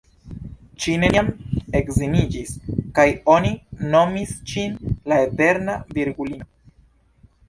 [0.83, 1.27] Ŝi neniam
[1.79, 2.53] edziniĝis,
[2.99, 3.51] kaj oni
[3.97, 4.79] nomis ŝin
[5.13, 6.49] "la Eterna Virgulino".